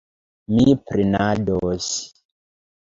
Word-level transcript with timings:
Mi 0.53 0.73
prenados. 0.93 1.93